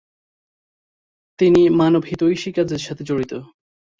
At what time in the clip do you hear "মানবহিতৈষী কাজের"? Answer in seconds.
1.79-2.81